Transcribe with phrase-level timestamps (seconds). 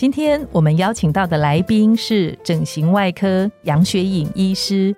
[0.00, 4.96] 今天我们邀请到的来宾是整形外科杨雪颖医师。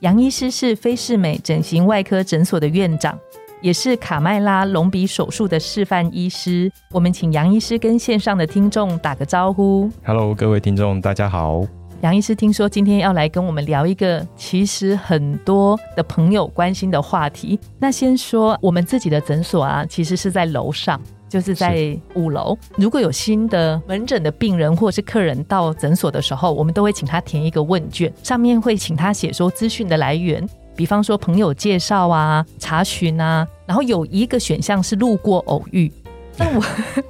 [0.00, 3.18] 杨医师是菲士美整形外科诊所的院长，
[3.62, 6.70] 也是卡麦拉隆鼻手术的示范医师。
[6.90, 9.90] 我们请杨医师跟线上的听众打个招呼。
[10.04, 11.64] Hello，各位听众，大家好。
[12.02, 17.58] 杨医师听说今天要来跟我们聊一个其实很多的朋友关心的话题。
[17.78, 21.00] 那先说我们自己的诊所啊，其实是在楼上。
[21.32, 35.90] 就是在五楼，如果有新的门诊的病人或是客人到诊所的时候，我们都会请他填一个问卷，上面会请他写说资讯的来源，比方说朋友介绍啊、查询啊，然后有一个选项是路过偶遇。
[36.36, 36.64] 那我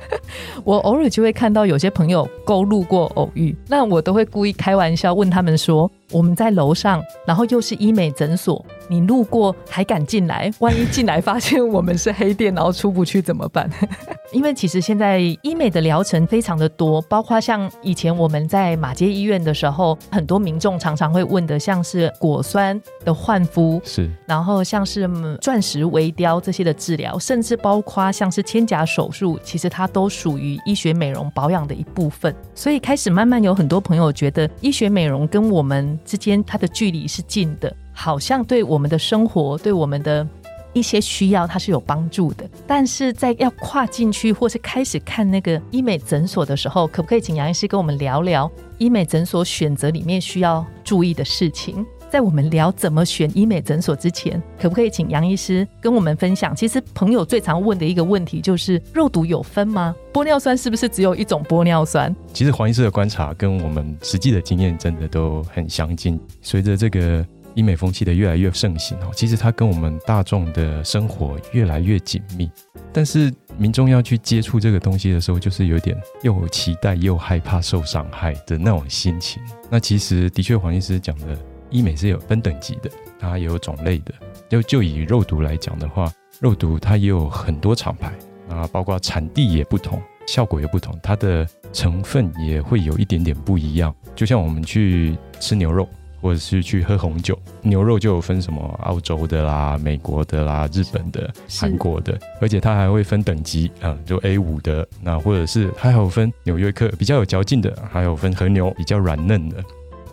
[0.63, 5.91] 我偶尔就会看到有些朋友勾路过偶遇，那我都会故意开玩笑问他们说。
[6.13, 10.53] 我们在楼上，然后又是医美诊所，你路过还敢进来？
[10.59, 13.71] 万一进来发现我们是黑店，然后出不去怎么办？
[14.33, 25.09] 因为其实现在医美的疗程非常的多，包括像以前我们在马街医院的时候，很多民众常常会问的，像是果酸的焕肤，是，然后像是
[25.41, 32.35] 钻石微雕这些的治疗，甚至包括像是千甲手术，其实它都属于医学美容保养的一部分。
[32.55, 40.27] 所以开始慢慢有很多朋友觉得医学美容跟我们之间它的距离是近的，好像对我们的生活、对我们的
[40.73, 42.49] 一些需要，它是有帮助的。
[42.67, 51.85] 但是在要跨进去或是开始看那个医美诊所的时候，可不可以请杨医师跟我们聊聊医美诊所选择里面需要注意的事情？
[52.11, 56.55] 在我们聊怎么选医美诊所之前，可不可以请杨医师跟我们分享？
[56.55, 59.95] 其实朋友最常问的一个问题就是肉毒有分吗？
[60.13, 62.15] 玻尿酸是不是只有一种玻尿酸？
[62.35, 66.21] 其实黄医师的观察跟我们实际的经验真的都很相近。
[66.43, 67.25] 随着这个
[67.55, 72.51] 医美风气的越来越盛行哦，其实它跟我们大众的生活越来越紧密。
[72.93, 79.43] 但是民众要去接触这个东西的时候，就是有点又期待又害怕受伤害的那种心情。
[79.71, 81.39] 那其实的确，黄医师讲的。
[81.73, 84.13] 医美是有分等级的，它也有种类的。
[84.47, 88.13] 就就以肉毒来讲的话，肉毒它也有很多厂牌
[88.51, 93.95] 啊，包括产地也不同，效果也不同，它的成分也会有一点点不一样。
[94.15, 95.89] 就像我们去吃牛肉，
[96.23, 109.57] 或者是去喝红酒，牛肉就有分什么澳洲的啦、美国的啦、日本的、韩国的，而且它还会分等级啊，就 A 五的，那或者是还有分纽约客比较有嚼劲的，还有分和牛比较软嫩的。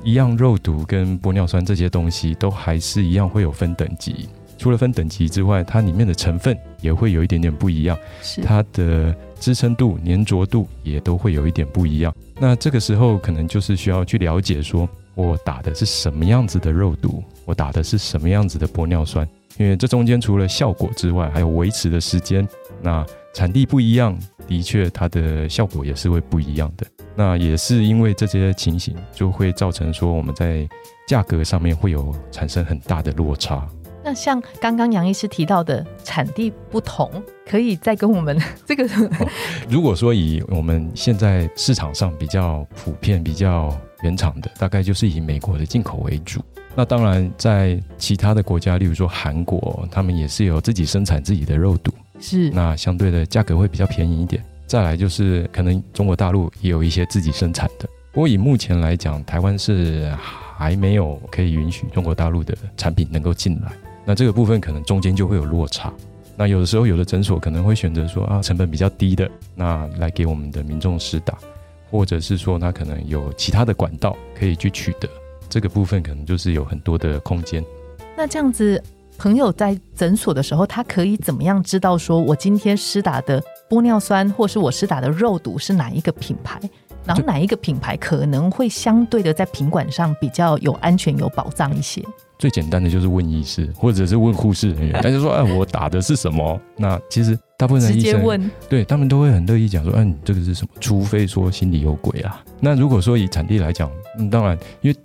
[0.03, 4.27] 一样肉毒跟玻尿酸这些东西都还是一样会有分等级，
[4.57, 7.97] 除了分等级之外，它里面的成分也会有一点点不一样，
[8.43, 12.15] 它的支撑度、粘着度也都会有一点不一样。
[12.39, 14.87] 那这个时候可能就是需要去了解，说
[15.27, 22.47] 我打的是什么样子的肉毒，我打的是什么样子的玻尿酸，因为这中间除了效果之外，还有维持的时间，
[22.81, 26.87] 那产地不一样，的确它的效果也是会不一样的。
[27.15, 30.67] 那也是因为这些情形，就会造成说我们在
[31.05, 33.67] 价格上面会有产生很大的落差。
[34.01, 37.11] 那像刚刚杨医师提到的产地不同，
[37.45, 38.87] 可以再跟我们 这个，
[39.67, 46.41] 如果说以我们现在市场上比较普遍、比较原厂的，大概就是以美国的进口为主。
[46.75, 54.43] 那当然，在其他的国家，例如说韩国，他们也是有自己生产自己的肉毒，是那相对的价格会比较便宜一点。
[54.67, 60.15] 再来就是可能中国大陆也有一些自己生产的，不过以目前来讲，台湾是
[60.55, 63.71] 还没有可以允许中国大陆的产品能够进来。
[64.05, 65.91] 那这个部分可能中间就会有落差。
[66.37, 71.37] 那有的时候有的诊所可能会选择说啊，成本比较低的，那来给我们的民众施打，
[71.89, 75.09] 或者是说他可能有其他的管道可以去取得，
[75.49, 77.63] 这个部分可能就是有很多的空间。
[78.17, 78.81] 那这样子，
[79.17, 83.41] 朋友在诊所的时候，他可以怎么样知道说我今天施打的？
[83.69, 86.59] 玻尿酸，或是我施打的肉毒是哪一个品牌？
[87.05, 92.03] 然后哪一个品牌可能会相对的在品管上比较有安全、有保障一些？
[92.39, 94.93] 最简单的就是问医师，或者是问护士人员。
[95.03, 102.41] 他就说：“哎，我打的是什么？”那其实大部分的医生对他们都会很乐意讲说：“嗯，这个是什么？”除非说心里有鬼啊。
[102.61, 104.97] 那如果说以产地来讲，嗯，当然，因为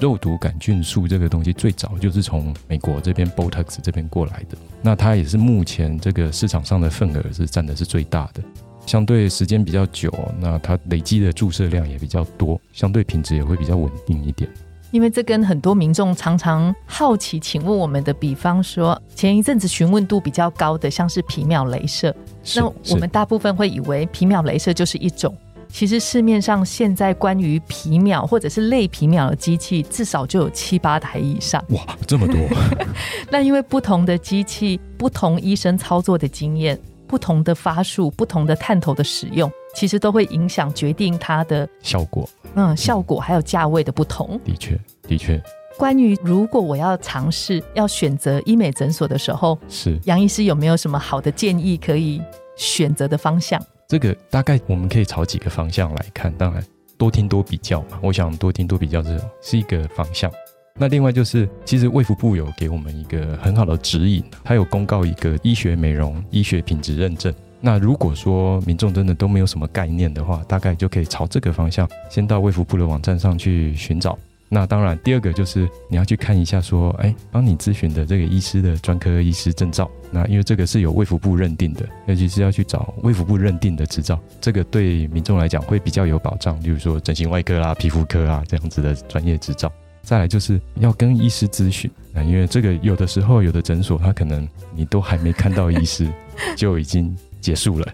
[0.00, 4.58] 肉毒杆菌素这个东西最早就是从美国这边 Botox 这边过来的。
[4.82, 8.42] 那它也是目前这个市场上的份额是占的是最大的。
[8.86, 14.50] 相对时间比较久，那它累积的注射量也比较多，相对品质也会比较稳定一点。
[14.90, 22.14] 因为这跟很多民众常常好奇，请问我们的，比方说前一阵子询问度比较高的，像是皮秒镭射，
[22.56, 25.34] 那我们大部分会以为皮秒镭射就是一种。
[25.72, 31.64] 其实市面上现在关于皮秒或者是类皮秒的机器，至少就有七八台以上。
[31.68, 32.36] 哇，这么多！
[33.30, 36.76] 那因为不同的机器、不同医生操作的经验、
[37.06, 42.28] 不同的发数、不同的探头的使用，其实都会影响决定它的效果。
[42.54, 44.40] 嗯，效果还有价位的不同。
[44.44, 45.40] 的确，的确。
[45.78, 52.20] 关于如果我要尝试要选择医美诊所的时候，是杨医师有没有什么好的建议可以
[52.56, 53.60] 选择的方向？
[53.88, 56.62] 这个大概我们可以朝几个方向来看，当然
[56.98, 57.98] 多听多比较嘛。
[58.02, 60.30] 我想多听多比较这种是一个方向。
[60.74, 67.34] 那另外就是，其实卫福部有给我们一个很好的指引，它有公告一个医学美容医学品质认证。
[67.60, 74.18] 那如果说民众真的都没有什么概念的话，大概就可以朝这个方向，先到卫福部的网站上去寻找。
[74.52, 79.88] 那当然，第二个就是你要去看一下，说，哎，帮你咨询的这个医师的专科医师证照。
[80.10, 86.60] 那因为这个是有卫福部认定的，尤其是要去找卫福部认定的执照，这个对民众来讲会比较有保障。
[86.64, 89.70] 例如说整形外科啦、皮肤科啊这样子的专业执照。
[90.02, 96.10] 再来就是要跟医师咨询，啊，因为这个有的时候有的诊所他可能你都还没看到医师
[96.56, 97.86] 就已经结束了，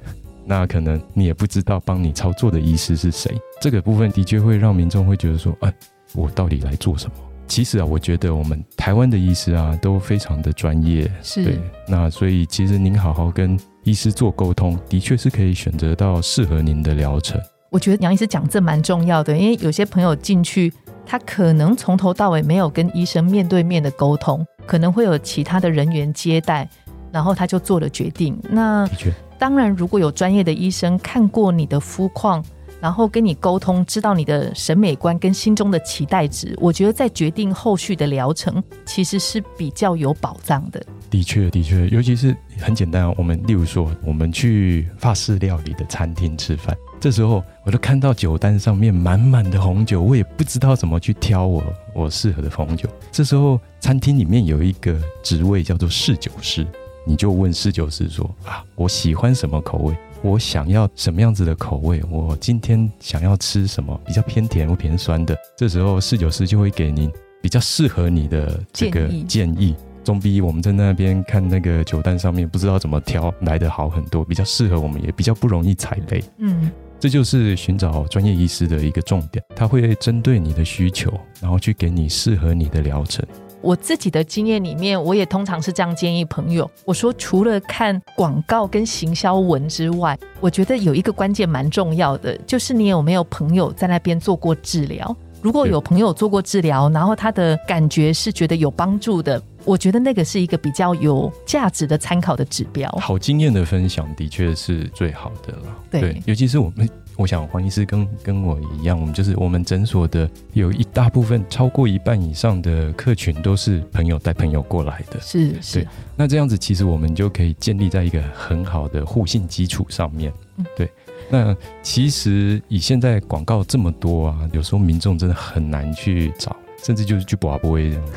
[0.45, 3.35] 那可能你也不知道帮你操作的医师是谁。
[3.61, 5.73] 这个部分的确会让民众会觉得说，哎。
[6.15, 7.15] 我到底来做什么？
[7.49, 11.61] 其实啊，我觉得我们台湾的医师啊都非常的专业，是。
[11.87, 17.39] 那所以其实您好好跟医师做沟通，的确是可以选择到适合您的疗程。
[17.71, 20.73] 我觉得杨医师讲这蛮重要的，因为有些朋友进去，
[21.05, 26.67] 他可能从头到尾没有跟医生面对面的沟通，可能会有其他的人员接待，
[27.13, 28.39] 然后他就做了决定。
[28.49, 32.45] 那的确，当然如果有专业的医生看过你的肤况。
[32.79, 40.81] 然后跟你沟通，知道你的审美观跟心中的期待值，我觉得在决定后续的疗程，其实是比较有保障的。
[41.09, 52.87] 的确，的确，尤其是很简单啊，我们例如说，我们去法式料理的餐厅吃饭，这时候我都看到酒单上面满满的红酒，我也不知道怎么去挑我我适合的红酒。
[53.11, 56.65] 这时候餐厅里面有一个职位叫做侍酒师，
[57.07, 59.97] 你就问侍酒师说啊，我喜欢什么口味？
[60.23, 62.03] 我想要什么样子的口味？
[62.11, 63.99] 我今天想要吃什么？
[64.05, 65.37] 比较偏甜或偏酸的？
[65.57, 67.09] 这时候侍酒师就会给您
[67.41, 74.25] 比较适合你的这个建议，总比我们在那边看那个酒单上面不知道怎么挑来的好很多。
[74.25, 76.25] 比较适合我们，也比较不容易踩雷。
[76.39, 76.69] 嗯，
[76.99, 83.25] 这就是寻找专业医师的一个重点，他会针对你的需求，然后去给你适合你的疗程。
[83.67, 86.71] 我自己的经验里面，我也通常是这样建议朋友。
[86.85, 95.17] 我说，除了看广告跟行销文之外，我觉得有一个关键蛮重要的，就是你有没有朋友在那边做过治疗。
[95.43, 102.89] 如果有朋友做过治疗，然后他的感觉是觉得有帮助的，我觉得那个是一个比较有价值的参考的指标。
[103.01, 105.77] 好经验的分享的确是最好的了。
[105.91, 106.89] 对，尤其是我们。
[107.17, 115.87] 我想黄医师跟跟我一样，我们就是我们诊所的有一大部分超过一半以上的客群都是朋友带朋友过来的，是是。
[116.15, 120.33] 那这样子其实我们就可以建立在一个很好的互信基础上面。
[120.77, 120.91] 对。
[121.29, 126.55] 那其实以现在广告这么多啊，有时候民众真的很难去找。
[126.83, 128.13] 甚至就是去博博这样子。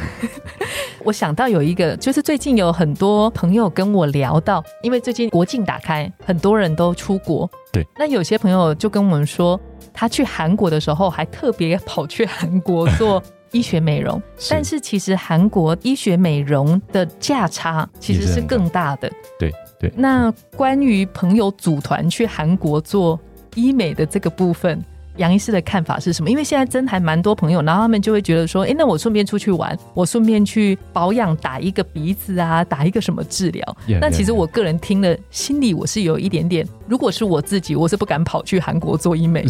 [1.05, 7.49] 我想到有一个，就是最近有很多朋友跟我聊到，因为最近国境打开，很多人都出国。
[7.71, 7.87] 对。
[7.97, 9.59] 那有些朋友就跟我们说，
[9.93, 19.09] 他去韩国的时候还特别跑去韩国做 医学美容，但是其实韩国医学美容的价差其实是更大的。
[19.39, 19.91] 对对。
[19.95, 23.19] 那关于朋友组团去韩国做
[23.55, 24.83] 医美的这个部分。
[25.19, 26.29] 杨医师的看法是什么？
[26.29, 39.43] 因为现在真还蛮多朋友，然后他们就会觉得说：“哎，那我顺便出去玩，我顺便去保养，打一个鼻子啊，打一个什么治疗？”那其实我个人听了，心里我是有一点点，如果是我自己，我是不敢跑去韩国做医美。
[39.43, 39.49] 的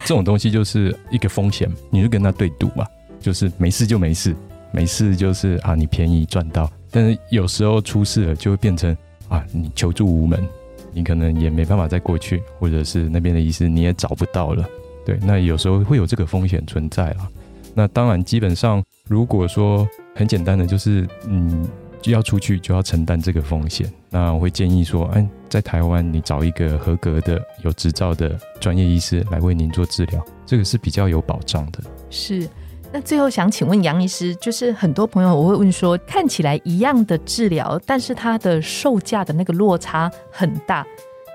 [0.00, 2.86] 这种东西就是一个风险，你就跟他对赌嘛，
[3.18, 4.36] 就是没事就没事，
[4.70, 6.70] 没事就是啊，你便宜赚到。
[6.90, 8.94] 但是有时候出事了，就会变成
[9.28, 10.46] 啊，你求助无门，
[10.92, 14.62] 你可能也没办法再过去，或者是那边的医师你也找不到了。
[15.06, 17.30] 对，那有时候会有这个风险存在啊。
[17.74, 19.86] 那当然，基本上如果说
[20.16, 21.64] 很简单的，就是嗯，
[22.06, 23.88] 要出去就要承担这个风险。
[24.10, 31.80] 那我会建议说，哎，在台湾你找一个合格的、有执照的专业医师来为您做治疗，这个是比较有保障的。
[32.10, 32.48] 是。
[32.92, 40.86] 那最后想请问杨医师，就是很多朋友我会问说，看起来一样的治疗，但是它的售价的那个落差很大。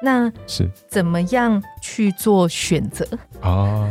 [0.01, 3.06] 那是怎么样去做选择？
[3.42, 3.90] 啊，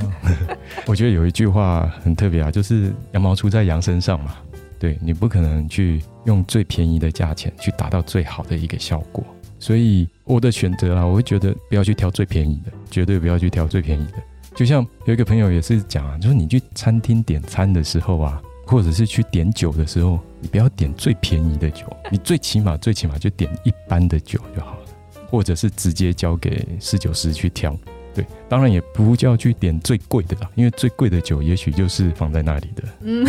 [0.86, 4.36] 我觉得有一句话很特别啊，就是羊毛出在羊身上嘛。
[4.78, 9.22] 对你不可能去用最便宜的价钱去达到最好的一个效果，
[9.58, 14.14] 所以我的选择啊，我会觉得不要去挑最便宜的，绝对不要去挑最便宜的。
[14.54, 24.78] 就像有一个朋友也是讲啊，就是你去餐厅点餐的时候啊，或者是去点酒的时候，你不要点最便宜的酒，你最起码最起码就点一般的酒就好，
[25.30, 27.74] 或者是直接交给侍酒师去挑。
[28.12, 32.82] 对，当然也不叫去点最贵的啦，因为最贵的酒也许就是放在那里的。
[33.02, 33.26] 嗯，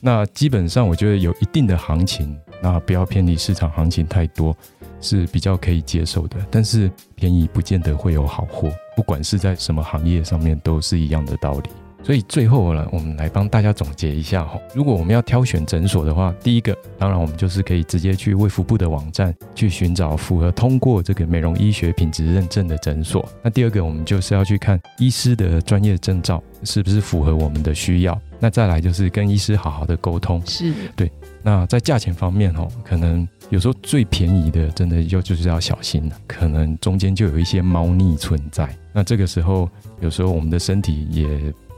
[0.00, 4.56] 那基本上我觉得有一定的行情，那不要偏离市场行情太多，
[5.00, 6.36] 是比较可以接受的。
[6.48, 11.70] 但是便宜不见得会有好货，不管是在什么行业上面都是一样的道理。
[12.02, 14.58] 所以最后呢，我们来帮大家总结一下哈。
[14.74, 23.28] 如果我们要挑选诊所的话，第一个，当然我们就是可以直接去卫福部的网站去寻找符合通过这个美容医学品质认证的诊所。
[23.40, 28.20] 那第二个，我们就是要去看医师的专业证照是不是符合我们的需要。
[28.40, 31.08] 那再来就是跟医师好好的沟通，是对。
[31.44, 38.68] 那在价钱方面哦，可能有时候最便宜的，真的就就是要小心了，可能中间就有一些猫腻存在。
[38.92, 39.68] 那这个时候，
[40.00, 41.28] 有时候我们的身体也。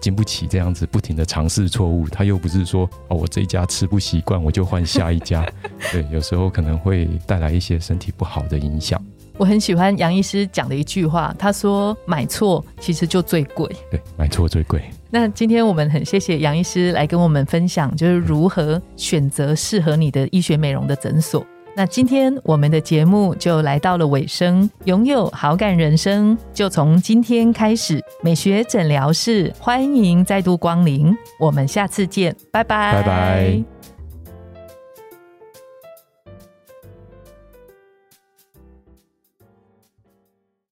[0.05, 5.47] 经不起这样子不停的尝试错误，他又不是说哦，我这一家吃不习惯，我就换下一家。
[5.91, 9.03] 对，有时候可能会带来一些身体不好的影响。
[9.39, 13.67] 我很喜欢杨医师讲的一句话，他说买错其实就最贵。
[13.91, 14.83] 对，买错最贵。
[15.11, 21.43] 那今天我们很谢谢杨医师来跟我们分享，就是如何选择适合你的医学美容的诊所。
[21.77, 28.01] 那今天我们的节目就来到了尾声，拥有好感人生就从今天开始。
[28.23, 33.74] 美学诊疗室欢迎再度光临，我们下次见，拜拜，拜拜。